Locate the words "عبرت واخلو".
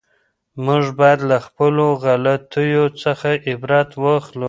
3.49-4.39